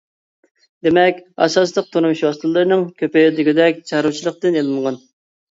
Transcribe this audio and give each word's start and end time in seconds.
دېمەك، 0.87 1.19
ئاساسلىق 1.45 1.91
تۇرمۇش 1.97 2.23
ۋاسىتىلىرىنىڭ 2.29 2.87
كۆپى 3.03 3.27
دېگۈدەك 3.37 3.85
چارۋىچىلىقتىن 3.93 4.61
ئېلىنغان. 4.65 5.01